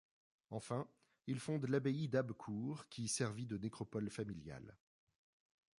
[0.49, 0.87] Enfin,
[1.27, 4.75] il fonde l'abbaye d'Abecourt, qui servit de nécropole familiale.